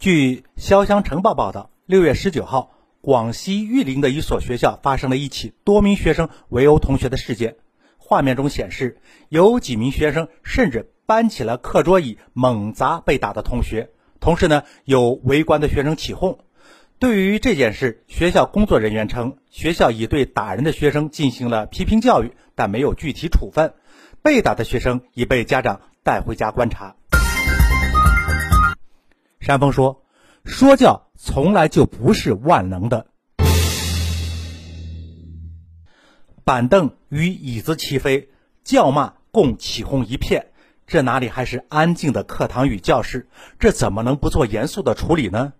[0.00, 2.72] 据《潇湘晨报》报道，六月十九号，
[3.02, 7.56] 广西玉林的一所学校发生了一起多名学生围殴同学的事件。
[7.98, 13.90] 画面中显示，有几名学生甚至搬起了课桌椅猛砸被打的同学，
[14.20, 16.38] 同时呢，有围观的学生起哄。
[16.98, 23.74] 对于这件事，学校工作人员称，学校已对打人的学生进行了批评教育，但没有具体处分。
[24.22, 26.96] 被打的学生已被家长带回家观察。
[29.50, 30.04] 山峰说
[30.46, 33.06] ：“说教从来就不是万能的。”
[36.44, 38.28] 板凳与椅子齐飞，
[38.62, 40.52] 叫骂共起哄一片，
[40.86, 43.28] 这哪里还是安静的课堂与教室？
[43.58, 45.52] 这怎么能不做严肃的处理呢？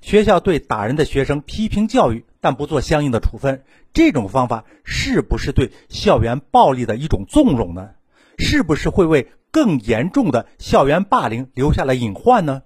[0.00, 7.90] 学校对打人的学生批评教育，但不做相应的处分，这种方法是不是对校园暴力的一种纵容呢？
[8.38, 12.62] 是不是会为更严重的校园霸凌留下了隐患呢？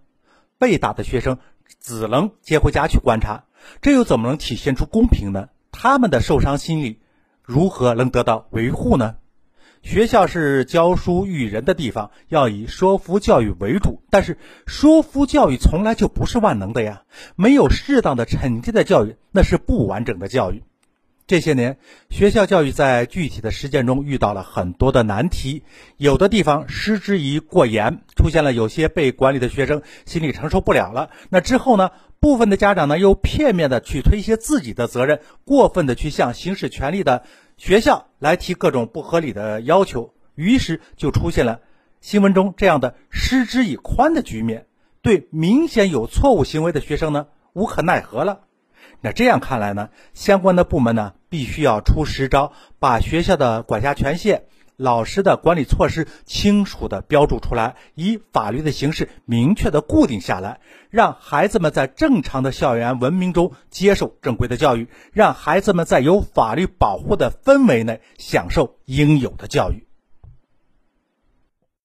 [0.60, 1.38] 被打的学生
[1.80, 3.44] 只能接回家去观察，
[3.80, 5.48] 这又怎么能体现出公平呢？
[5.72, 7.00] 他们的受伤心理。
[7.42, 9.16] 如何能得到维护呢？
[9.82, 14.02] 学校是教书育人的地方，要以说服教育为主。
[14.10, 17.02] 但是说服教育从来就不是万能的呀，
[17.34, 20.62] 没有适当的惩戒的教育，那是不完整的教育。
[21.30, 21.78] 这些年，
[22.08, 25.62] 学校教育在具体的实践中遇到了很多的难题，
[25.96, 31.10] 有的地方失之以过严，出现了有些被管理的学生心理承受不了了。
[31.28, 37.22] 那之后呢，部分的家长呢又片面的去推卸自己的责任，过分的去向行使权利的
[37.56, 41.60] 学校来提各种不合理的要求，于是就出现了
[42.00, 44.66] 新闻中这样的失之以宽的局面，
[45.00, 48.40] 对明显有错误行为的学生呢无可奈何了。
[49.02, 54.42] 那这样看来呢，相关的部门呢，必须要出实招，把学校的管辖权限、
[54.76, 69.86] 老师的管理措施清楚的标注出来，以法律的形式明确的固定下来，让孩子们在正常的校园文明中接受正规的教育，让孩子们在有法律保护的氛围内享受应有的教育。